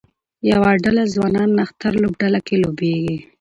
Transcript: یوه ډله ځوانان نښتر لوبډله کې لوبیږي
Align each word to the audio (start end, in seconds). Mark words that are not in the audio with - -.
یوه 0.51 0.71
ډله 0.83 1.03
ځوانان 1.13 1.49
نښتر 1.59 1.93
لوبډله 2.01 2.39
کې 2.47 2.55
لوبیږي 2.63 3.17